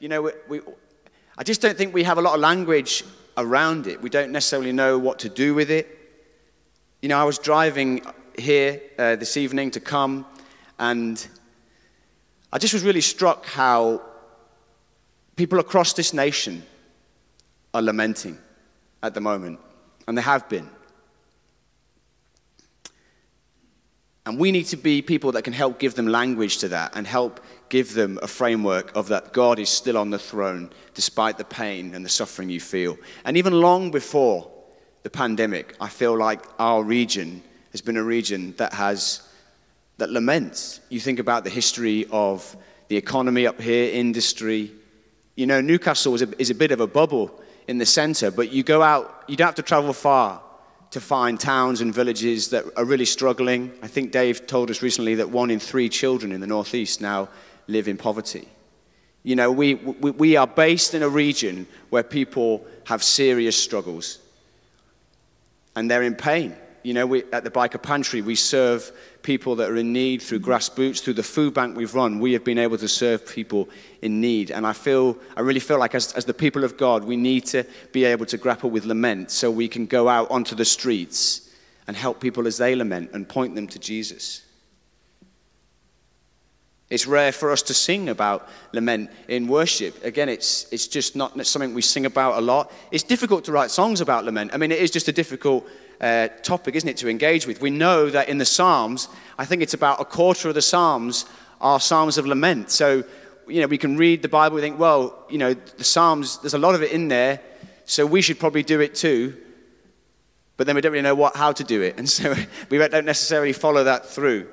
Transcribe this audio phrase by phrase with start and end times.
[0.00, 0.60] you know, we, we,
[1.36, 3.04] I just don't think we have a lot of language
[3.36, 4.00] around it.
[4.00, 5.98] We don't necessarily know what to do with it.
[7.02, 8.02] You know, I was driving
[8.38, 10.24] here uh, this evening to come,
[10.78, 11.24] and
[12.50, 14.00] I just was really struck how
[15.36, 16.62] people across this nation
[17.74, 18.38] are lamenting
[19.02, 19.60] at the moment,
[20.08, 20.68] and they have been.
[24.26, 27.06] And we need to be people that can help give them language to that and
[27.06, 31.44] help give them a framework of that God is still on the throne despite the
[31.44, 32.98] pain and the suffering you feel.
[33.24, 34.50] And even long before
[35.02, 39.26] the pandemic, I feel like our region has been a region that has
[39.96, 40.80] that laments.
[40.88, 42.56] You think about the history of
[42.88, 44.72] the economy up here, industry.
[45.36, 48.52] You know, Newcastle is a, is a bit of a bubble in the center, but
[48.52, 50.42] you go out, you don't have to travel far
[50.90, 53.72] to find towns and villages that are really struggling.
[53.82, 57.28] I think Dave told us recently that one in three children in the Northeast now
[57.68, 58.48] live in poverty.
[59.22, 64.18] You know, we, we, we are based in a region where people have serious struggles
[65.76, 66.56] and they're in pain.
[66.82, 68.90] You know, we, at the Byker Pantry, we serve
[69.22, 72.20] people that are in need through Grass Boots, through the food bank we've run.
[72.20, 73.68] We have been able to serve people
[74.00, 74.50] in need.
[74.50, 77.44] And I feel, I really feel like as, as the people of God, we need
[77.46, 81.50] to be able to grapple with lament so we can go out onto the streets
[81.86, 84.42] and help people as they lament and point them to Jesus.
[86.88, 90.04] It's rare for us to sing about lament in worship.
[90.04, 92.72] Again, it's, it's just not something we sing about a lot.
[92.90, 94.50] It's difficult to write songs about lament.
[94.52, 95.68] I mean, it is just a difficult
[96.00, 97.60] uh, topic, isn't it, to engage with?
[97.60, 101.26] We know that in the Psalms, I think it's about a quarter of the Psalms
[101.60, 102.70] are Psalms of lament.
[102.70, 103.04] So,
[103.46, 106.54] you know, we can read the Bible and think, well, you know, the Psalms, there's
[106.54, 107.40] a lot of it in there,
[107.84, 109.36] so we should probably do it too.
[110.56, 111.98] But then we don't really know what, how to do it.
[111.98, 112.34] And so
[112.70, 114.48] we don't necessarily follow that through.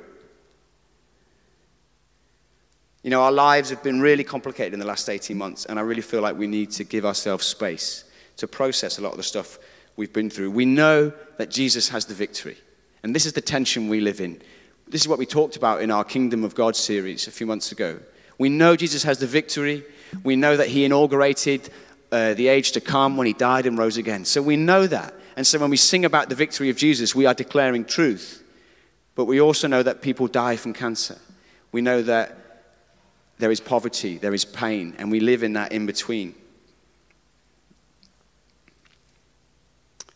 [3.04, 5.82] You know, our lives have been really complicated in the last 18 months, and I
[5.82, 8.04] really feel like we need to give ourselves space
[8.36, 9.60] to process a lot of the stuff
[9.98, 10.52] we've been through.
[10.52, 12.58] We know that Jesus has the victory,
[13.04, 14.42] and this is the tension we live in.
[14.88, 17.74] This is what we talked about in our Kingdom of God series a few months
[17.74, 18.00] ago.
[18.38, 19.84] We know Jesus has the victory.
[20.24, 21.70] We know that he inaugurated
[22.12, 24.24] uh, the age to come when he died and rose again.
[24.24, 25.14] So we know that.
[25.36, 28.44] And so when we sing about the victory of Jesus, we are declaring truth.
[29.16, 31.18] But we also know that people die from cancer.
[31.72, 32.38] We know that
[33.40, 36.34] there is poverty, there is pain, and we live in that in between.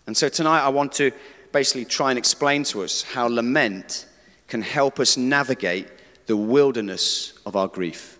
[0.08, 1.12] And so tonight I want to
[1.52, 4.08] basically try and explain to us how lament
[4.48, 5.88] can help us navigate
[6.28, 8.18] the wilderness of our grief.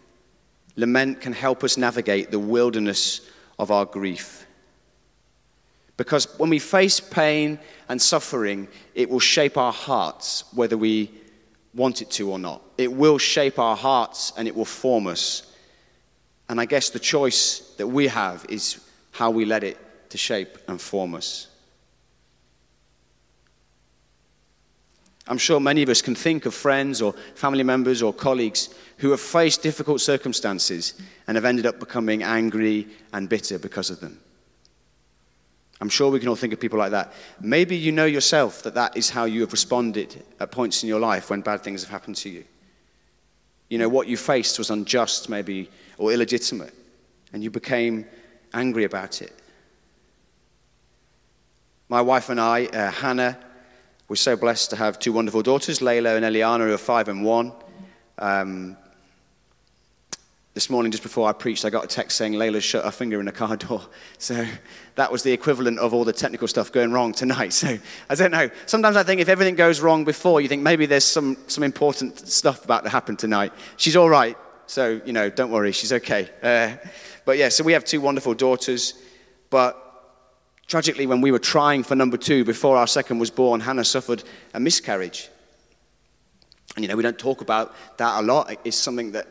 [0.76, 4.46] Lament can help us navigate the wilderness of our grief.
[5.98, 11.12] Because when we face pain and suffering, it will shape our hearts, whether we
[11.76, 12.62] want it to or not.
[12.78, 15.54] It will shape our hearts and it will form us.
[16.50, 18.80] And I guess the choice that we have is
[19.12, 19.78] how we let it
[20.10, 21.48] to shape and form us.
[25.32, 29.12] I'm sure many of us can think of friends or family members or colleagues who
[29.12, 30.94] have faced difficult circumstances
[31.26, 34.20] and have ended up becoming angry and bitter because of them.
[35.80, 37.14] I'm sure we can all think of people like that.
[37.40, 41.00] Maybe you know yourself that that is how you have responded at points in your
[41.00, 42.44] life when bad things have happened to you.
[43.70, 46.74] You know, what you faced was unjust, maybe, or illegitimate,
[47.32, 48.06] and you became
[48.54, 49.32] angry about it.
[51.88, 53.38] My wife and I, uh, Hannah,
[54.12, 57.24] we're so blessed to have two wonderful daughters, Layla and Eliana, who are five and
[57.24, 57.54] one.
[58.18, 58.76] Um,
[60.54, 63.22] this morning, just before I preached, I got a text saying Layla shut her finger
[63.22, 63.82] in a car door.
[64.18, 64.46] So
[64.96, 67.54] that was the equivalent of all the technical stuff going wrong tonight.
[67.54, 67.78] So
[68.10, 68.50] I don't know.
[68.66, 72.20] Sometimes I think if everything goes wrong before, you think maybe there's some, some important
[72.28, 73.54] stuff about to happen tonight.
[73.78, 74.38] She's all right.
[74.68, 75.72] So, you know, don't worry.
[75.72, 76.30] She's okay.
[76.44, 76.76] Uh,
[77.24, 78.94] but yeah, so we have two wonderful daughters.
[79.50, 79.91] But
[80.68, 84.24] tragically, when we were trying for number two before our second was born, Hannah suffered
[84.54, 85.30] a miscarriage.
[86.76, 88.56] And, you know, we don't talk about that a lot.
[88.64, 89.28] It's something that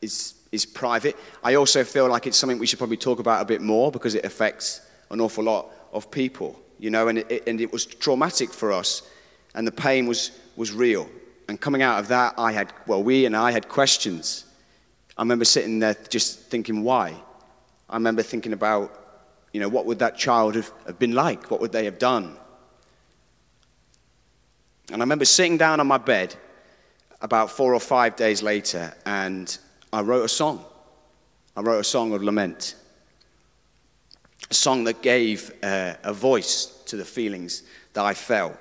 [0.00, 1.16] is is private.
[1.42, 4.14] I also feel like it's something we should probably talk about a bit more because
[4.14, 8.52] it affects an awful lot of people, you know, and it, and it was traumatic
[8.52, 9.02] for us,
[9.54, 11.08] and the pain was, was real.
[11.48, 14.44] And coming out of that, I had, well, we and I had questions.
[15.18, 17.14] I remember sitting there just thinking, why?
[17.90, 19.03] I remember thinking about,
[19.54, 21.48] you know, what would that child have, have been like?
[21.48, 22.36] What would they have done?
[24.90, 26.34] And I remember sitting down on my bed
[27.20, 29.56] about four or five days later, and
[29.92, 30.64] I wrote a song.
[31.56, 32.74] I wrote a song of lament.
[34.50, 37.62] A song that gave uh, a voice to the feelings
[37.92, 38.56] that I felt.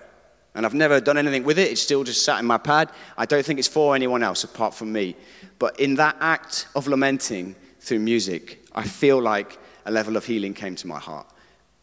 [0.54, 1.72] And I've never done anything with it.
[1.72, 2.92] It's still just sat in my pad.
[3.18, 5.16] I don't think it's for anyone else apart from me.
[5.58, 10.54] But in that act of lamenting, through music, I feel like a level of healing
[10.54, 11.28] came to my heart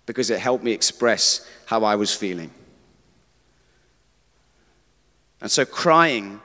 [0.06, 2.50] because it helped me express how I was feeling.
[5.40, 6.40] And so crying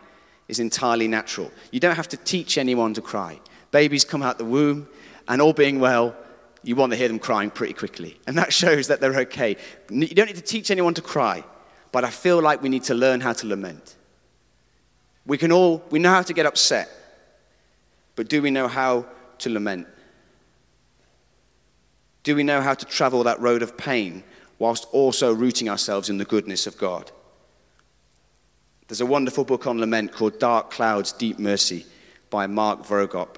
[0.47, 1.51] is entirely natural.
[1.71, 3.39] You don't have to teach anyone to cry.
[3.71, 4.87] Babies come out the womb,
[5.27, 6.15] and all being well,
[6.63, 8.19] you want to hear them crying pretty quickly.
[8.27, 9.57] And that shows that they're okay.
[9.89, 11.43] You don't need to teach anyone to cry,
[11.91, 13.95] but I feel like we need to learn how to lament.
[15.25, 16.89] We can all, we know how to get upset,
[18.15, 19.05] but do we know how
[19.39, 19.87] to lament?
[22.25, 24.23] Do we know how to travel that road of pain
[24.57, 27.11] whilst also rooting ourselves in the goodness of God?
[28.87, 31.85] There's a wonderful book on lament called Dark Clouds, Deep Mercy
[32.31, 33.35] by Mark Vroegop.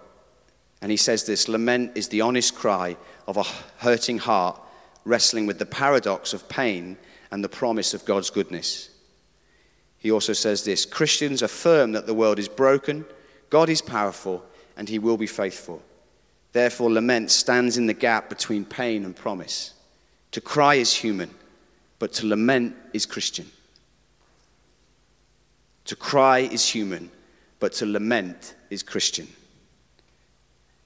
[0.81, 2.95] And he says this Lament is the honest cry
[3.27, 3.43] of a
[3.79, 4.61] hurting heart
[5.03, 6.97] wrestling with the paradox of pain
[7.29, 8.89] and the promise of God's goodness.
[9.97, 13.03] He also says this Christians affirm that the world is broken,
[13.49, 14.45] God is powerful,
[14.77, 15.81] and he will be faithful.
[16.53, 19.73] Therefore, lament stands in the gap between pain and promise.
[20.31, 21.31] To cry is human,
[21.99, 23.47] but to lament is Christian.
[25.85, 27.11] To cry is human,
[27.59, 29.27] but to lament is Christian.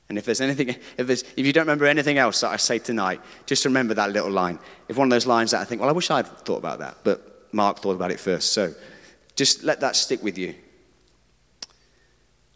[0.10, 2.80] And if there's anything, if, there's, if you don't remember anything else that I say
[2.80, 4.60] tonight, just remember that little line.
[4.90, 6.98] If one of those lines that I think, well, I wish I'd thought about that,
[7.04, 8.52] but Mark thought about it first.
[8.52, 8.74] So
[9.36, 10.54] just let that stick with you.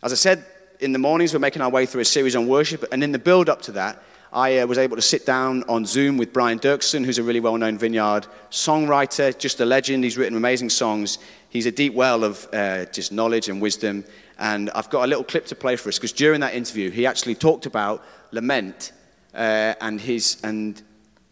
[0.04, 0.46] As I said,
[0.80, 3.20] in the mornings, we're making our way through a series on worship, and in the
[3.20, 4.02] build up to that,
[4.34, 7.40] I uh, was able to sit down on Zoom with Brian Doerksen, who's a really
[7.40, 10.04] well known vineyard songwriter, just a legend.
[10.04, 11.20] He's written amazing songs.
[11.50, 14.04] He's a deep well of uh, just knowledge and wisdom.
[14.38, 17.06] And I've got a little clip to play for us because during that interview, he
[17.06, 18.92] actually talked about lament
[19.34, 20.82] uh, and, his, and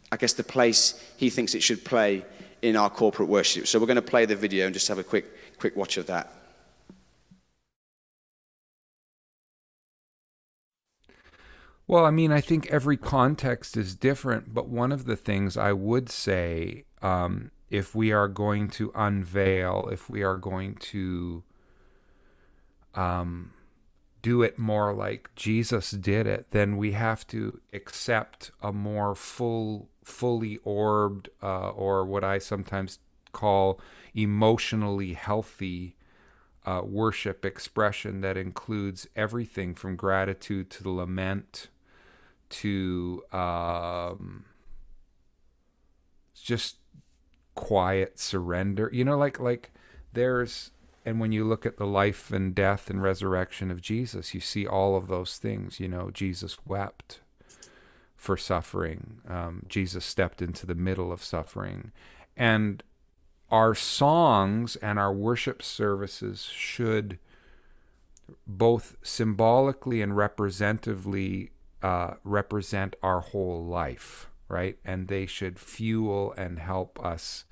[0.09, 2.23] I guess the place he thinks it should play
[2.61, 3.67] in our corporate worship.
[3.67, 5.25] So we're going to play the video and just have a quick,
[5.57, 6.31] quick watch of that.
[11.85, 15.73] Well, I mean, I think every context is different, but one of the things I
[15.73, 21.43] would say, um, if we are going to unveil, if we are going to
[22.95, 23.51] um,
[24.21, 29.89] do it more like Jesus did it, then we have to accept a more full,
[30.05, 32.99] fully orbed, uh, or what I sometimes
[33.33, 33.81] call
[34.13, 35.97] emotionally healthy
[36.65, 41.67] uh, worship expression that includes everything from gratitude to lament
[42.53, 44.45] to um,
[46.35, 46.77] just
[47.55, 48.89] quiet surrender.
[48.93, 49.71] You know, like like
[50.13, 50.71] there's
[51.05, 54.65] and when you look at the life and death and resurrection of Jesus, you see
[54.67, 55.79] all of those things.
[55.79, 57.19] You know, Jesus wept
[58.15, 59.21] for suffering.
[59.27, 61.91] Um, Jesus stepped into the middle of suffering,
[62.37, 62.83] and
[63.49, 67.19] our songs and our worship services should
[68.47, 71.51] both symbolically and representatively
[71.83, 74.77] uh, represent our whole life, right?
[74.85, 77.43] And they should fuel and help us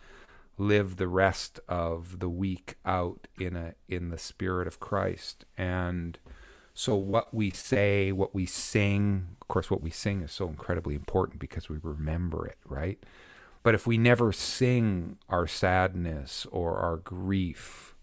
[0.57, 5.43] live the rest of the week out in a in the spirit of Christ.
[5.57, 6.17] And
[6.73, 10.95] so what we say, what we sing, of course what we sing is so incredibly
[10.95, 13.03] important because we remember it, right?
[13.63, 17.95] But if we never sing our sadness or our grief,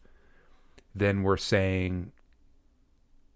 [0.94, 2.12] then we're saying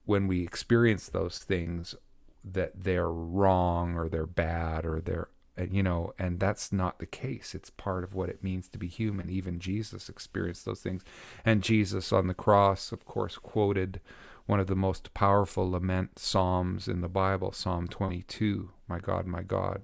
[0.04, 1.94] when we experience those things,
[2.44, 5.28] that they're wrong or they're bad or they're
[5.70, 7.54] you know and that's not the case.
[7.54, 9.30] It's part of what it means to be human.
[9.30, 11.02] Even jesus experienced those things.
[11.44, 14.00] And jesus on the cross of course quoted
[14.46, 19.42] one of the most powerful lament psalms in the bible psalm 22 my god my
[19.42, 19.82] god.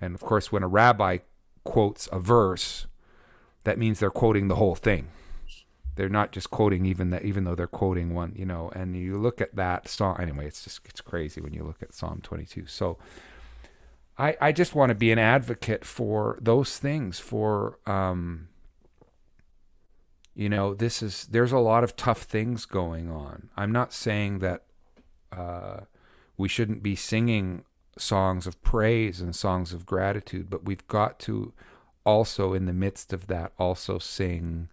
[0.00, 1.18] And of course when a rabbi
[1.64, 2.86] quotes a verse
[3.64, 5.08] that means they're quoting the whole thing
[5.96, 9.18] they're not just quoting even that even though they're quoting one you know and you
[9.18, 12.66] look at that song anyway it's just it's crazy when you look at psalm 22
[12.66, 12.96] so
[14.18, 18.48] i i just want to be an advocate for those things for um
[20.36, 23.48] you know this is there's a lot of tough things going on.
[23.56, 24.64] I'm not saying that
[25.32, 25.80] uh
[26.36, 27.64] we shouldn't be singing
[27.96, 31.54] songs of praise and songs of gratitude but we've got to
[32.04, 34.68] also in the midst of that also sing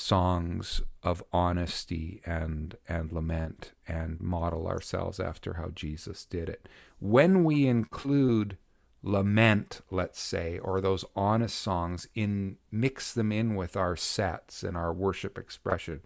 [0.00, 6.68] songs of honesty and and lament and model ourselves after how Jesus did it.
[6.98, 8.56] When we include
[9.02, 14.76] lament, let's say, or those honest songs in mix them in with our sets and
[14.76, 16.00] our worship expression,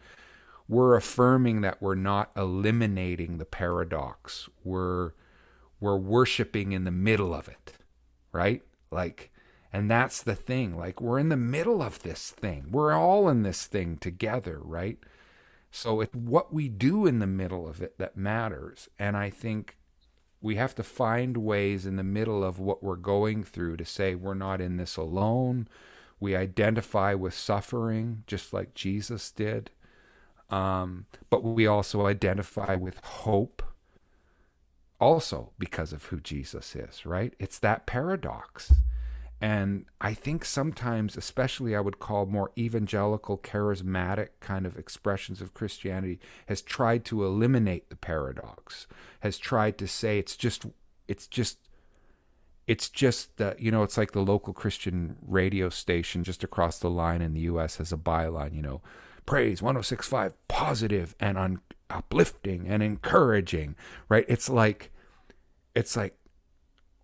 [0.68, 4.48] we're affirming that we're not eliminating the paradox.
[4.64, 5.12] We're
[5.78, 7.74] we're worshiping in the middle of it,
[8.32, 8.62] right?
[8.90, 9.30] Like
[9.75, 10.76] and that's the thing.
[10.76, 12.66] Like, we're in the middle of this thing.
[12.71, 14.99] We're all in this thing together, right?
[15.73, 18.88] So it's what we do in the middle of it that matters.
[19.00, 19.76] And I think
[20.40, 24.14] we have to find ways in the middle of what we're going through to say
[24.14, 25.66] we're not in this alone.
[26.21, 29.73] We identify with suffering just like Jesus did.
[30.50, 33.61] Um, but we also identify with hope
[35.00, 37.35] also because of who Jesus is, right?
[37.40, 38.73] It's that paradox.
[39.40, 45.54] And I think sometimes, especially I would call more evangelical, charismatic kind of expressions of
[45.54, 48.86] Christianity, has tried to eliminate the paradox,
[49.20, 50.66] has tried to say it's just,
[51.08, 51.58] it's just,
[52.66, 56.88] it's just that, you know, it's like the local Christian radio station just across the
[56.88, 57.76] line in the U.S.
[57.76, 58.80] has a byline, you know,
[59.26, 61.60] praise 1065, positive and un-
[61.90, 63.74] uplifting and encouraging,
[64.08, 64.24] right?
[64.28, 64.90] It's like,
[65.74, 66.16] it's like,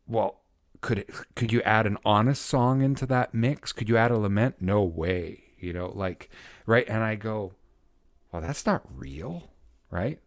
[0.06, 0.39] well,
[0.80, 3.72] could it, could you add an honest song into that mix?
[3.72, 4.56] Could you add a lament?
[4.60, 5.44] No way.
[5.58, 6.30] You know, like
[6.66, 6.88] right.
[6.88, 7.52] And I go,
[8.32, 9.50] well, that's not real,
[9.90, 10.18] right?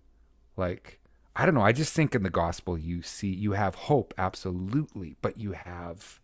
[0.55, 0.99] Like
[1.35, 1.61] I don't know.
[1.61, 6.19] I just think in the gospel you see you have hope, absolutely, but you have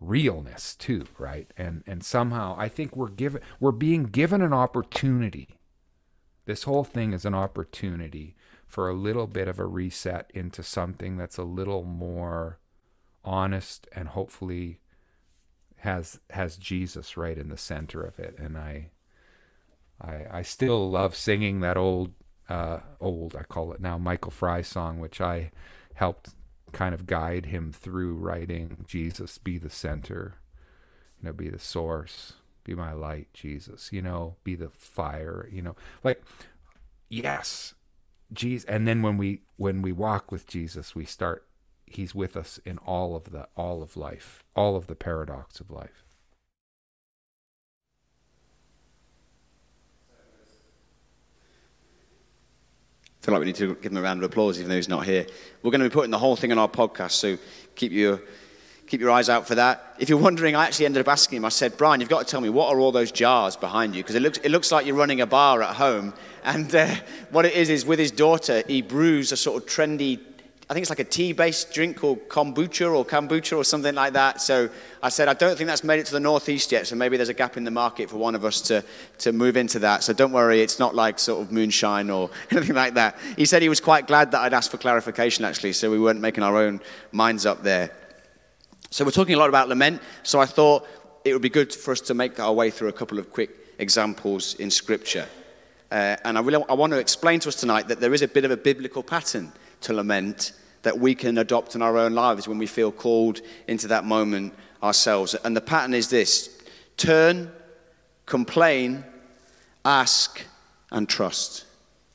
[0.00, 1.50] realness too, right?
[1.56, 5.56] And and somehow I think we're given we're being given an opportunity.
[6.44, 11.16] This whole thing is an opportunity for a little bit of a reset into something
[11.16, 12.58] that's a little more
[13.28, 14.80] honest and hopefully
[15.76, 18.36] has has Jesus right in the center of it.
[18.38, 18.90] And I
[20.00, 22.14] I I still love singing that old
[22.48, 25.50] uh old I call it now Michael Frye song which I
[25.94, 26.30] helped
[26.72, 30.36] kind of guide him through writing Jesus be the center
[31.20, 35.62] you know be the source be my light Jesus you know be the fire you
[35.62, 35.76] know.
[36.02, 36.22] Like
[37.10, 37.74] yes
[38.32, 41.47] Jesus and then when we when we walk with Jesus we start
[41.92, 45.70] he's with us in all of the all of life, all of the paradox of
[45.70, 46.04] life.
[53.20, 54.88] I feel like we need to give him a round of applause, even though he's
[54.88, 55.26] not here.
[55.62, 57.36] We're going to be putting the whole thing on our podcast, so
[57.74, 58.20] keep your
[58.86, 59.96] keep your eyes out for that.
[59.98, 61.44] If you're wondering, I actually ended up asking him.
[61.44, 64.02] I said, Brian, you've got to tell me what are all those jars behind you?
[64.02, 66.14] Because it looks it looks like you're running a bar at home.
[66.44, 66.94] And uh,
[67.30, 70.20] what it is is with his daughter, he brews a sort of trendy
[70.70, 74.42] I think it's like a tea-based drink called kombucha or kombucha or something like that.
[74.42, 74.68] So
[75.02, 76.86] I said, I don't think that's made it to the northeast yet.
[76.86, 78.84] So maybe there's a gap in the market for one of us to,
[79.18, 80.04] to move into that.
[80.04, 83.16] So don't worry, it's not like sort of moonshine or anything like that.
[83.38, 86.20] He said he was quite glad that I'd asked for clarification actually, so we weren't
[86.20, 86.82] making our own
[87.12, 87.90] minds up there.
[88.90, 90.02] So we're talking a lot about lament.
[90.22, 90.86] So I thought
[91.24, 93.50] it would be good for us to make our way through a couple of quick
[93.78, 95.26] examples in Scripture.
[95.90, 98.28] Uh, and I, really, I want to explain to us tonight that there is a
[98.28, 99.50] bit of a biblical pattern
[99.82, 103.88] to lament that we can adopt in our own lives when we feel called into
[103.88, 105.34] that moment ourselves.
[105.34, 106.56] And the pattern is this
[106.96, 107.50] turn,
[108.26, 109.04] complain,
[109.84, 110.42] ask,
[110.90, 111.64] and trust.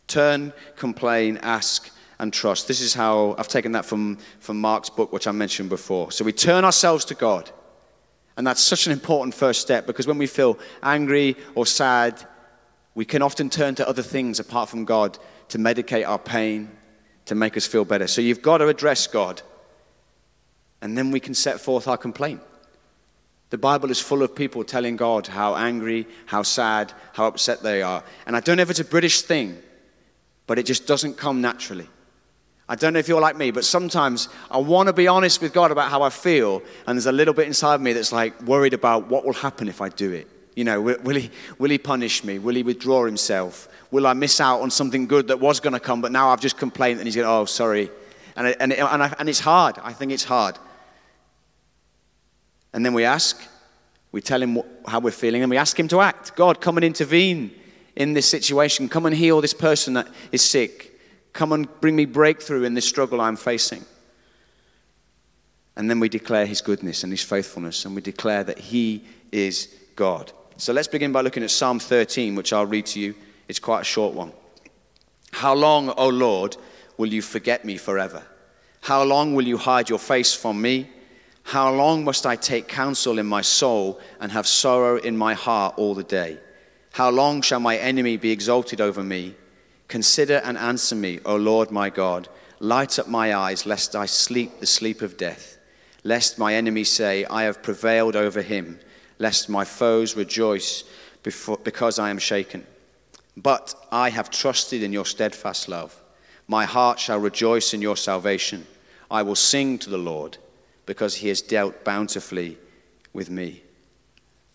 [0.07, 1.89] Turn, complain, ask,
[2.19, 2.67] and trust.
[2.67, 6.11] This is how I've taken that from, from Mark's book, which I mentioned before.
[6.11, 7.51] So we turn ourselves to God.
[8.37, 12.25] And that's such an important first step because when we feel angry or sad,
[12.95, 15.17] we can often turn to other things apart from God
[15.49, 16.71] to medicate our pain,
[17.25, 18.07] to make us feel better.
[18.07, 19.41] So you've got to address God,
[20.81, 22.41] and then we can set forth our complaint.
[23.49, 27.81] The Bible is full of people telling God how angry, how sad, how upset they
[27.83, 28.03] are.
[28.25, 29.57] And I don't know if it's a British thing,
[30.47, 31.87] but it just doesn't come naturally.
[32.67, 35.53] I don't know if you're like me, but sometimes I want to be honest with
[35.53, 38.73] God about how I feel, and there's a little bit inside me that's like worried
[38.73, 40.27] about what will happen if I do it.
[40.55, 42.39] You know, will, will, he, will he punish me?
[42.39, 43.67] Will he withdraw himself?
[43.91, 46.41] Will I miss out on something good that was going to come, but now I've
[46.41, 47.89] just complained and he's going, oh, sorry.
[48.35, 49.77] And, and, and, I, and it's hard.
[49.83, 50.57] I think it's hard.
[52.73, 53.39] And then we ask,
[54.11, 56.35] we tell him how we're feeling, and we ask him to act.
[56.35, 57.51] God, come and intervene
[57.95, 58.89] in this situation.
[58.89, 60.99] Come and heal this person that is sick.
[61.33, 63.85] Come and bring me breakthrough in this struggle I'm facing.
[65.75, 69.73] And then we declare his goodness and his faithfulness, and we declare that he is
[69.95, 70.31] God.
[70.57, 73.15] So let's begin by looking at Psalm 13, which I'll read to you.
[73.47, 74.31] It's quite a short one.
[75.31, 76.57] How long, O Lord,
[76.97, 78.21] will you forget me forever?
[78.81, 80.89] How long will you hide your face from me?
[81.43, 85.73] How long must I take counsel in my soul and have sorrow in my heart
[85.77, 86.37] all the day?
[86.91, 89.35] How long shall my enemy be exalted over me?
[89.87, 92.29] Consider and answer me, O Lord my God.
[92.59, 95.57] Light up my eyes, lest I sleep the sleep of death,
[96.03, 98.79] lest my enemy say, I have prevailed over him
[99.19, 100.83] lest my foes rejoice
[101.23, 102.65] before, because I am shaken.
[103.35, 105.99] But I have trusted in your steadfast love.
[106.47, 108.67] My heart shall rejoice in your salvation.
[109.09, 110.37] I will sing to the Lord
[110.85, 112.57] because he has dealt bountifully
[113.13, 113.63] with me.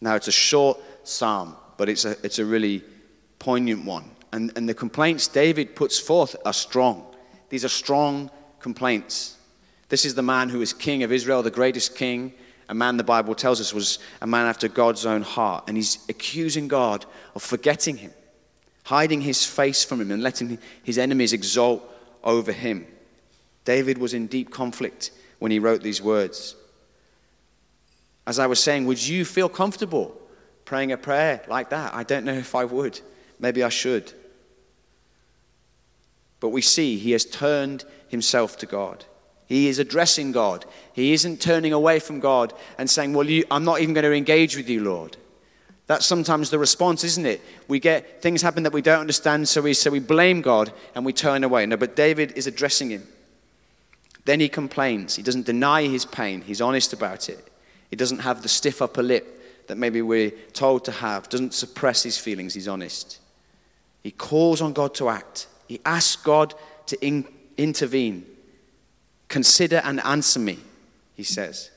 [0.00, 2.84] Now, it's a short psalm, but it's a, it's a really
[3.38, 4.10] poignant one.
[4.32, 7.06] And, and the complaints David puts forth are strong.
[7.48, 9.36] These are strong complaints.
[9.88, 12.34] This is the man who is king of Israel, the greatest king,
[12.68, 15.64] a man the Bible tells us was a man after God's own heart.
[15.68, 18.12] And he's accusing God of forgetting him,
[18.84, 21.82] hiding his face from him, and letting his enemies exult
[22.22, 22.86] over him.
[23.64, 26.56] David was in deep conflict when he wrote these words.
[28.26, 30.14] As I was saying, would you feel comfortable
[30.66, 31.94] praying a prayer like that?
[31.94, 33.00] I don't know if I would.
[33.38, 34.12] Maybe I should.
[36.40, 39.04] But we see he has turned himself to God.
[39.48, 40.66] He is addressing God.
[40.92, 44.12] He isn't turning away from God and saying, Well, you, I'm not even going to
[44.12, 45.16] engage with you, Lord.
[45.86, 47.40] That's sometimes the response, isn't it?
[47.66, 51.04] We get things happen that we don't understand, so we, so we blame God and
[51.04, 51.64] we turn away.
[51.64, 53.08] No, but David is addressing him.
[54.26, 55.16] Then he complains.
[55.16, 57.42] He doesn't deny his pain, he's honest about it.
[57.88, 62.02] He doesn't have the stiff upper lip that maybe we're told to have, doesn't suppress
[62.02, 63.18] his feelings, he's honest.
[64.02, 66.52] He calls on God to act, he asks God
[66.86, 67.26] to in,
[67.56, 68.26] intervene.
[69.28, 70.58] Consider and answer me,
[71.14, 71.70] he says.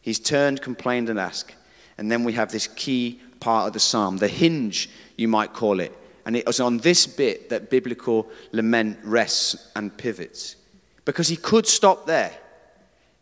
[0.00, 1.54] He's turned, complained, and asked.
[1.98, 5.80] And then we have this key part of the psalm, the hinge, you might call
[5.80, 5.92] it.
[6.26, 10.56] And it was on this bit that biblical lament rests and pivots.
[11.04, 12.32] Because he could stop there.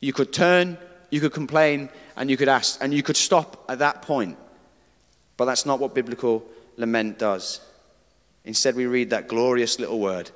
[0.01, 0.79] You could turn,
[1.11, 4.37] you could complain, and you could ask, and you could stop at that point.
[5.37, 6.45] But that's not what biblical
[6.77, 7.61] lament does.
[8.45, 10.31] Instead, we read that glorious little word,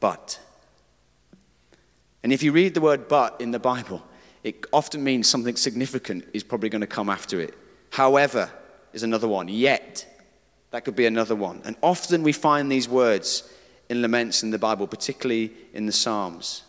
[0.00, 0.38] but.
[2.26, 4.02] And if you read the word but in the Bible,
[4.42, 7.54] it often means something significant is probably going to come after it.
[7.90, 8.50] However,
[8.92, 9.46] is another one.
[9.46, 10.04] Yet,
[10.72, 11.62] that could be another one.
[11.64, 13.48] And often we find these words
[13.88, 16.64] in laments in the Bible, particularly in the Psalms.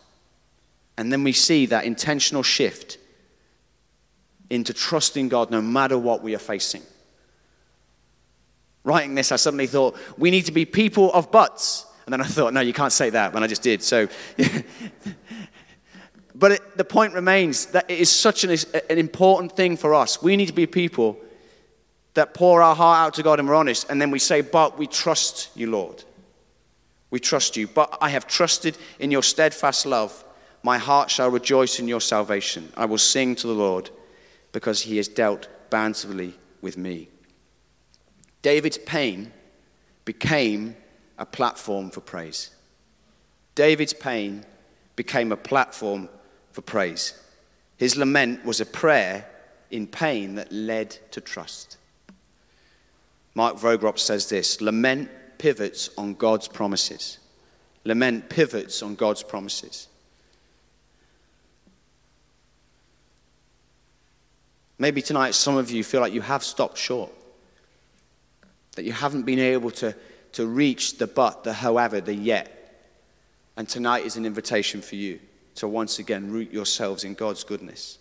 [0.96, 2.96] And then we see that intentional shift
[4.50, 6.82] into trusting God no matter what we are facing.
[8.84, 11.84] Writing this, I suddenly thought, we need to be people of buts.
[12.06, 13.82] And then I thought, no, you can't say that, but I just did.
[13.82, 14.06] So
[16.38, 18.56] But it, the point remains that it is such an,
[18.88, 20.22] an important thing for us.
[20.22, 21.18] We need to be people
[22.14, 24.78] that pour our heart out to God and we're honest, and then we say, But
[24.78, 26.04] we trust you, Lord.
[27.10, 27.66] We trust you.
[27.66, 30.24] But I have trusted in your steadfast love.
[30.62, 32.72] My heart shall rejoice in your salvation.
[32.76, 33.90] I will sing to the Lord
[34.52, 37.08] because he has dealt bountifully with me.
[38.42, 39.32] David's pain
[40.04, 40.76] became
[41.18, 42.50] a platform for praise.
[43.54, 44.44] David's pain
[44.94, 46.08] became a platform
[46.58, 47.14] for praise.
[47.76, 49.24] His lament was a prayer
[49.70, 51.76] in pain that led to trust.
[53.36, 57.18] Mark Vroegop says this lament pivots on God's promises.
[57.84, 59.86] Lament pivots on God's promises.
[64.80, 67.12] Maybe tonight some of you feel like you have stopped short,
[68.74, 69.94] that you haven't been able to,
[70.32, 72.82] to reach the but, the however, the yet.
[73.56, 75.20] And tonight is an invitation for you
[75.58, 77.98] to once again root yourselves in God's goodness.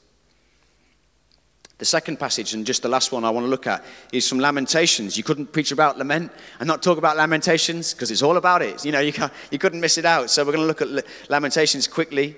[1.80, 4.40] The second passage, and just the last one I want to look at, is from
[4.40, 5.16] Lamentations.
[5.16, 8.84] You couldn't preach about lament and not talk about Lamentations because it's all about it.
[8.84, 9.14] You know, you,
[9.52, 10.32] you couldn't miss it out.
[10.32, 12.36] So we're going to look at Lamentations quickly.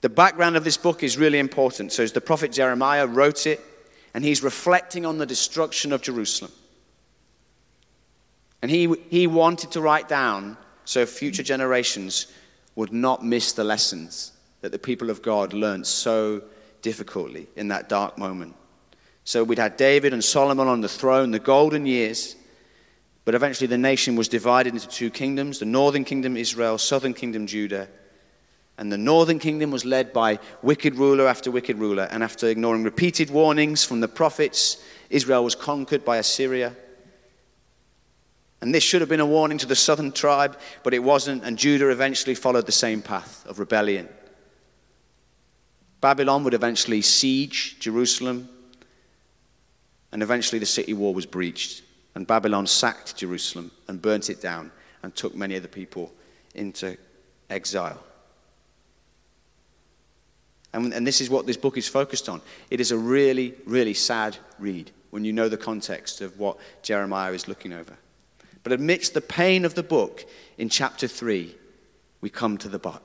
[0.00, 1.92] The background of this book is really important.
[1.92, 3.60] So, as the prophet Jeremiah wrote it,
[4.14, 6.52] and he's reflecting on the destruction of Jerusalem.
[8.62, 12.32] And he, he wanted to write down so future generations
[12.76, 16.42] would not miss the lessons that the people of God learned so
[16.82, 18.54] difficultly in that dark moment.
[19.24, 22.36] So we'd had David and Solomon on the throne, the golden years,
[23.24, 27.46] but eventually the nation was divided into two kingdoms the northern kingdom, Israel, southern kingdom,
[27.46, 27.88] Judah.
[28.78, 32.04] And the northern kingdom was led by wicked ruler after wicked ruler.
[32.10, 36.76] And after ignoring repeated warnings from the prophets, Israel was conquered by Assyria.
[38.60, 41.58] And this should have been a warning to the southern tribe, but it wasn't, and
[41.58, 44.08] Judah eventually followed the same path of rebellion.
[46.00, 48.48] Babylon would eventually siege Jerusalem,
[50.12, 51.82] and eventually the city wall was breached,
[52.14, 56.12] and Babylon sacked Jerusalem and burnt it down and took many of the people
[56.54, 56.96] into
[57.50, 58.02] exile.
[60.72, 62.40] And, and this is what this book is focused on.
[62.70, 67.32] It is a really, really sad read when you know the context of what Jeremiah
[67.32, 67.96] is looking over.
[68.66, 70.26] But amidst the pain of the book,
[70.58, 71.54] in chapter 3,
[72.20, 73.00] we come to the but.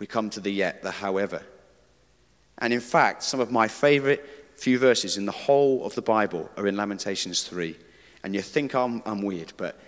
[0.00, 1.40] We come to the yet, the however.
[2.58, 6.50] And in fact, some of my favorite few verses in the whole of the Bible
[6.56, 7.76] are in Lamentations 3.
[8.24, 9.78] And you think I'm, I'm weird, but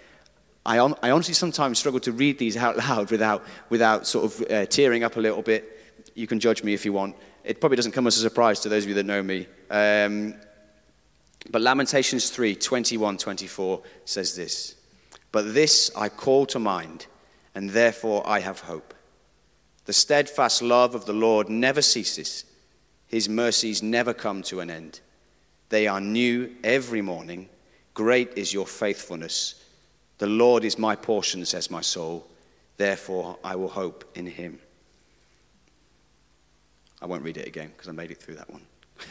[0.65, 4.49] I, on, I, honestly sometimes struggle to read these out loud without, without sort of
[4.49, 5.81] uh, tearing up a little bit.
[6.15, 7.17] You can judge me if you want.
[7.43, 9.49] It probably doesn't come as a surprise to those of you that know me.
[9.73, 10.37] Um,
[11.51, 14.77] but Lamentations 3 21 24 says this
[15.33, 17.07] but this I call to mind,
[17.55, 18.95] and therefore I have hope.
[19.87, 22.45] The steadfast love of the Lord never ceases,
[23.07, 25.01] his mercies never come to an end.
[25.69, 27.49] They are new every morning.
[27.95, 29.63] Great is your faithfulness.
[30.19, 32.27] The Lord is my portion, says my soul.
[32.77, 34.59] Therefore, I will hope in him.
[37.01, 38.63] I won't read it again because I made it through that one.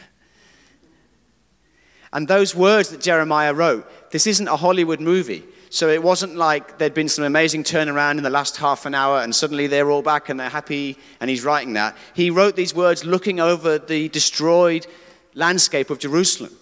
[2.12, 5.44] and those words that Jeremiah wrote, this isn't a Hollywood movie.
[5.70, 9.20] So it wasn't like there'd been some amazing turnaround in the last half an hour
[9.20, 11.96] and suddenly they're all back and they're happy and he's writing that.
[12.14, 14.86] He wrote these words looking over the destroyed
[15.34, 16.52] landscape of Jerusalem.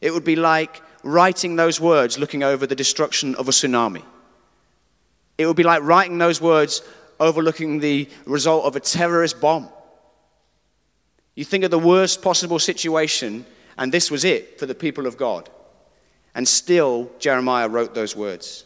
[0.00, 4.02] It would be like writing those words looking over the destruction of a tsunami.
[5.38, 6.82] It would be like writing those words
[7.20, 9.68] overlooking the result of a terrorist bomb.
[11.34, 13.44] You think of the worst possible situation,
[13.76, 15.48] and this was it for the people of God.
[16.34, 18.64] And still, Jeremiah wrote those words.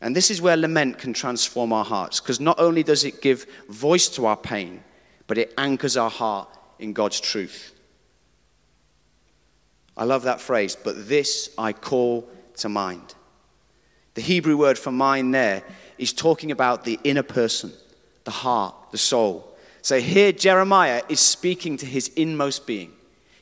[0.00, 3.46] And this is where lament can transform our hearts, because not only does it give
[3.68, 4.82] voice to our pain,
[5.26, 7.72] but it anchors our heart in God's truth.
[9.96, 13.14] I love that phrase, but this I call to mind.
[14.14, 15.62] The Hebrew word for mind there
[15.98, 17.72] is talking about the inner person,
[18.24, 19.56] the heart, the soul.
[19.82, 22.92] So here, Jeremiah is speaking to his inmost being.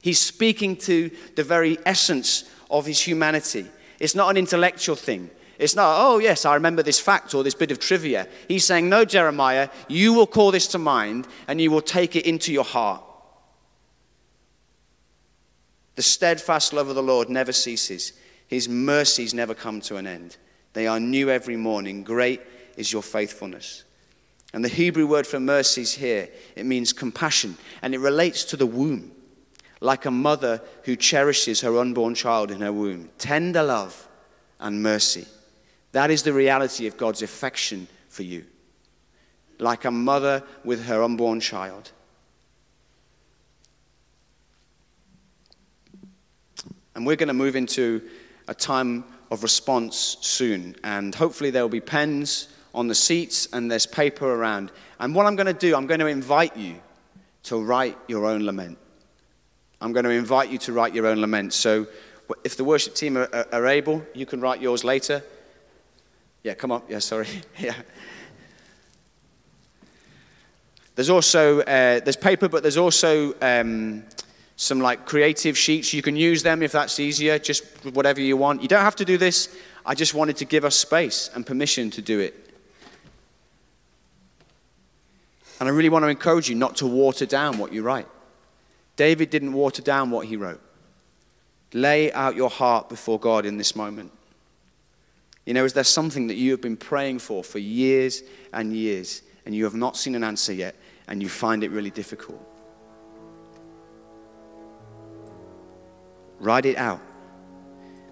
[0.01, 3.67] He's speaking to the very essence of his humanity.
[4.01, 5.31] It's not an intellectual thing.
[5.59, 8.27] It's not, oh, yes, I remember this fact or this bit of trivia.
[8.49, 12.27] He's saying, no, Jeremiah, you will call this to mind and you will take it
[12.27, 13.05] into your heart.
[15.95, 18.15] The steadfast love of the Lord never ceases,
[18.49, 20.39] his mercies never come to an end.
[20.73, 22.03] They are new every morning.
[22.03, 22.41] Great
[22.77, 23.85] is your faithfulness.
[24.55, 28.67] And the Hebrew word for mercies here, it means compassion, and it relates to the
[28.67, 29.13] womb,
[29.83, 33.11] like a mother who cherishes her unborn child in her womb.
[33.19, 34.09] Tender love
[34.61, 35.27] and mercy.
[35.91, 38.45] That is the reality of God's affection for you.
[39.59, 41.91] Like a mother with her unborn child.
[46.95, 48.03] And we're going to move into
[48.47, 50.77] a time of response soon.
[50.85, 54.71] And hopefully, there will be pens on the seats and there's paper around.
[55.01, 56.77] And what I'm going to do, I'm going to invite you
[57.45, 58.79] to write your own lament.
[59.83, 61.57] I'm going to invite you to write your own laments.
[61.57, 61.89] So,
[62.45, 65.25] if the worship team are, are able, you can write yours later.
[66.45, 66.83] Yeah, come on.
[66.89, 67.27] Yeah, sorry.
[67.59, 67.75] yeah.
[70.95, 74.05] There's also uh, there's paper, but there's also um,
[74.55, 75.93] some like creative sheets.
[75.93, 78.63] You can use them if that's easier, just whatever you want.
[78.63, 79.53] You don't have to do this.
[79.85, 82.51] I just wanted to give us space and permission to do it.
[85.59, 88.07] And I really want to encourage you not to water down what you write.
[88.97, 90.61] David didn't water down what he wrote.
[91.73, 94.13] Lay out your heart before God in this moment.
[95.47, 99.23] You know, is there something that you have been praying for for years and years
[99.45, 100.77] and you have not seen an answer yet
[101.09, 102.41] and you find it really difficult?
[106.39, 107.01] Write it out.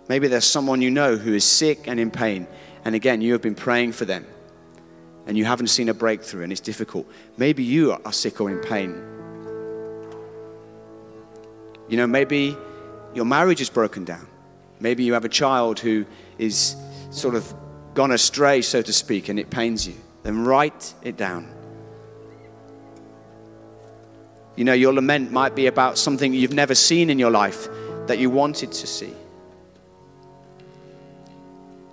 [0.09, 2.49] Maybe there's someone you know who is sick and in pain,
[2.85, 4.27] and again, you have been praying for them,
[5.27, 7.07] and you haven't seen a breakthrough, and it's difficult.
[7.37, 9.20] Maybe you are sick or in pain.
[11.91, 12.57] You know, maybe
[13.15, 14.27] your marriage is broken down.
[14.79, 16.07] Maybe you have a child who
[16.39, 16.77] is
[17.11, 17.53] sort of
[17.95, 19.95] gone astray, so to speak, and it pains you.
[20.23, 21.53] Then write it down.
[24.55, 27.69] You know, your lament might be about something you've never seen in your life
[28.07, 29.13] that you wanted to see.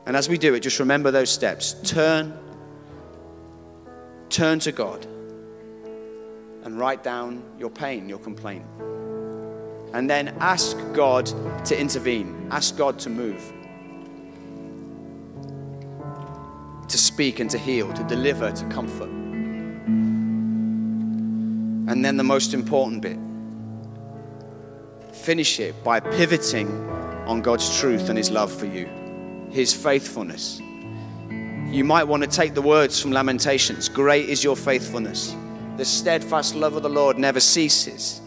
[0.05, 1.75] And as we do it, just remember those steps.
[1.83, 2.37] Turn,
[4.29, 5.05] turn to God
[6.63, 8.65] and write down your pain, your complaint.
[9.93, 11.25] And then ask God
[11.65, 13.41] to intervene, ask God to move,
[16.87, 19.09] to speak and to heal, to deliver, to comfort.
[21.89, 23.17] And then the most important bit
[25.13, 26.69] finish it by pivoting
[27.27, 28.87] on God's truth and His love for you,
[29.49, 30.61] His faithfulness.
[31.69, 35.35] You might want to take the words from Lamentations Great is your faithfulness.
[35.75, 38.21] The steadfast love of the Lord never ceases.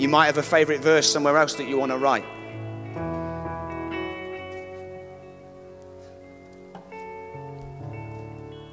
[0.00, 2.24] You might have a favorite verse somewhere else that you want to write.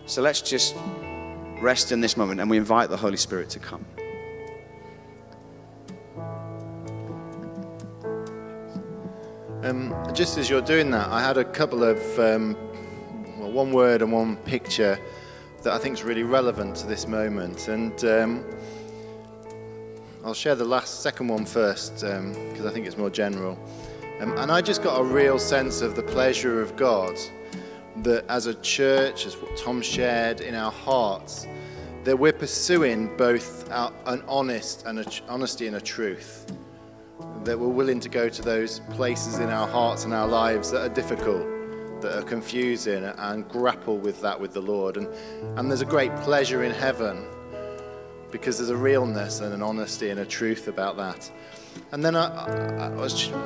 [0.05, 0.73] So let's just
[1.59, 3.85] rest in this moment and we invite the Holy Spirit to come.
[9.63, 12.55] Um, just as you're doing that, I had a couple of um,
[13.37, 14.97] well, one word and one picture
[15.63, 17.67] that I think is really relevant to this moment.
[17.67, 18.45] And um,
[20.27, 23.57] I'll share the last second one first because um, I think it's more general.
[24.19, 27.17] Um, and I just got a real sense of the pleasure of God
[28.03, 31.47] that as a church, as what Tom shared in our hearts,
[32.03, 36.51] that we're pursuing both our, an honest and a, honesty and a truth.
[37.45, 40.81] That we're willing to go to those places in our hearts and our lives that
[40.81, 41.47] are difficult,
[42.01, 44.97] that are confusing, and grapple with that with the Lord.
[44.97, 45.07] And,
[45.57, 47.25] and there's a great pleasure in heaven
[48.31, 51.29] because there's a realness and an honesty and a truth about that.
[51.91, 52.27] And then I,
[52.87, 52.89] I,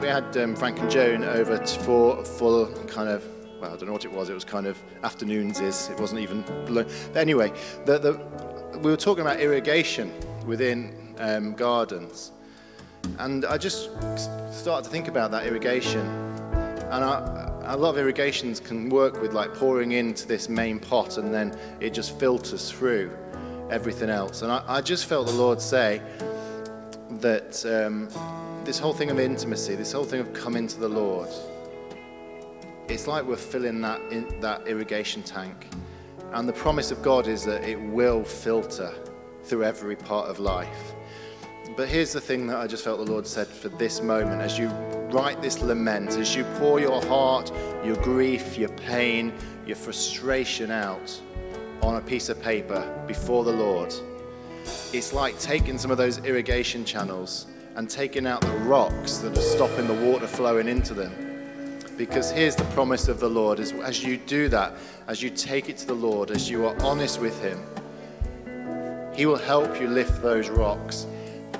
[0.01, 3.23] we had um, Frank and Joan over for a full kind of
[3.61, 4.29] well, I don't know what it was.
[4.29, 5.59] It was kind of afternoons.
[5.59, 6.43] Is it wasn't even.
[6.67, 7.53] But anyway,
[7.85, 10.11] the, the, we were talking about irrigation
[10.47, 12.31] within um, gardens,
[13.19, 13.91] and I just
[14.51, 19.33] started to think about that irrigation, and I, a lot of irrigations can work with
[19.33, 23.11] like pouring into this main pot, and then it just filters through
[23.71, 24.43] everything else.
[24.43, 26.01] And I, I just felt the Lord say
[27.21, 28.09] that um,
[28.65, 31.29] this whole thing of intimacy, this whole thing of coming to the Lord
[32.91, 35.69] it's like we're filling that, in, that irrigation tank.
[36.33, 38.93] And the promise of God is that it will filter
[39.43, 40.93] through every part of life.
[41.77, 44.59] But here's the thing that I just felt the Lord said for this moment as
[44.59, 44.67] you
[45.13, 47.51] write this lament, as you pour your heart,
[47.83, 49.33] your grief, your pain,
[49.65, 51.19] your frustration out
[51.81, 53.93] on a piece of paper before the Lord.
[54.93, 59.41] It's like taking some of those irrigation channels and taking out the rocks that are
[59.41, 61.31] stopping the water flowing into them
[62.01, 64.73] because here's the promise of the Lord as, as you do that,
[65.07, 67.63] as you take it to the Lord, as you are honest with Him,
[69.15, 71.05] He will help you lift those rocks.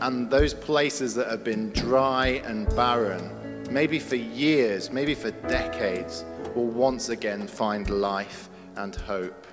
[0.02, 6.26] And those places that have been dry and barren, maybe for years, maybe for decades,
[6.56, 9.46] will once again find life and hope.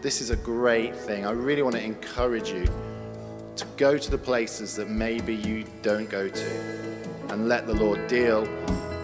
[0.00, 1.26] This is a great thing.
[1.26, 2.64] I really want to encourage you
[3.56, 6.50] to go to the places that maybe you don't go to
[7.30, 8.42] and let the Lord deal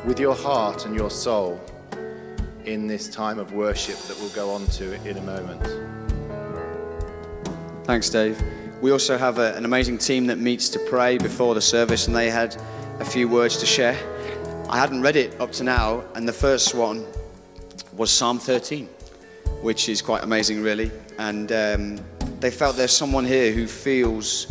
[0.04, 1.60] with your heart and your soul
[2.64, 5.62] in this time of worship that we'll go on to in a moment.
[7.84, 8.40] Thanks, Dave.
[8.80, 12.14] We also have a, an amazing team that meets to pray before the service, and
[12.14, 12.56] they had
[13.00, 13.98] a few words to share.
[14.70, 17.04] I hadn't read it up to now, and the first one
[17.96, 18.88] was Psalm 13,
[19.64, 20.90] which is quite amazing, really.
[21.18, 22.00] And um,
[22.38, 24.46] they felt there's someone here who feels,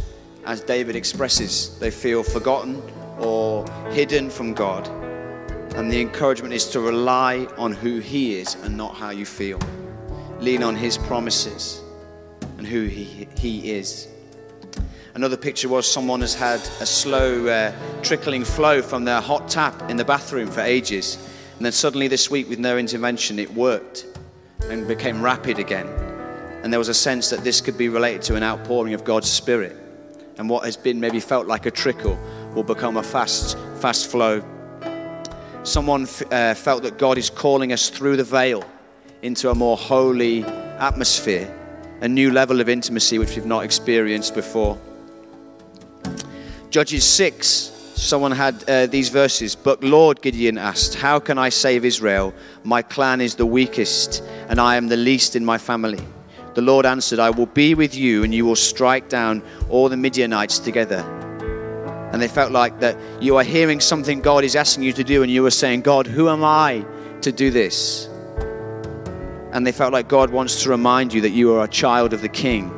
[0.45, 2.82] as David expresses, they feel forgotten
[3.19, 4.89] or hidden from God
[5.76, 9.60] and the encouragement is to rely on who He is and not how you feel.
[10.39, 11.82] Lean on His promises
[12.58, 14.08] and who He, he is.
[15.15, 17.71] Another picture was someone has had a slow uh,
[18.04, 21.17] trickling flow from their hot tap in the bathroom for ages.
[21.58, 24.06] And then suddenly this week, with no intervention, it worked
[24.69, 25.88] and became rapid again.
[26.63, 29.30] And there was a sense that this could be related to an outpouring of God's
[29.30, 29.78] Spirit.
[30.38, 32.17] And what has been maybe felt like a trickle
[32.56, 34.41] will become a fast, fast flow
[35.63, 38.63] someone uh, felt that God is calling us through the veil
[39.21, 41.54] into a more holy atmosphere,
[42.02, 44.78] a new level of intimacy which we've not experienced before.
[46.69, 49.56] Judges 6, someone had uh, these verses.
[49.56, 52.34] But Lord, Gideon asked, How can I save Israel?
[52.63, 56.06] My clan is the weakest, and I am the least in my family.
[56.53, 59.97] The Lord answered, I will be with you, and you will strike down all the
[59.97, 61.03] Midianites together
[62.13, 65.23] and they felt like that you are hearing something God is asking you to do,
[65.23, 66.86] and you are saying, God, who am I
[67.21, 68.08] to do this?
[69.51, 72.21] And they felt like God wants to remind you that you are a child of
[72.21, 72.71] the King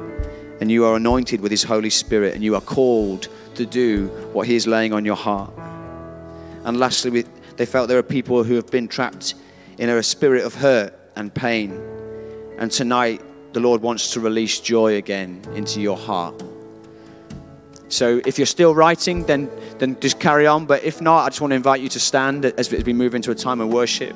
[0.62, 4.48] and you are anointed with His Holy Spirit and you are called to do what
[4.48, 5.54] He is laying on your heart.
[6.64, 7.26] And lastly,
[7.58, 9.36] they felt there are people who have been trapped
[9.78, 11.72] in a spirit of hurt and pain.
[12.58, 13.22] And tonight,
[13.54, 16.44] the Lord wants to release joy again into your heart.
[17.88, 20.66] So if you're still writing, then, then just carry on.
[20.66, 23.32] But if not, I just want to invite you to stand as we move into
[23.32, 24.16] a time of worship.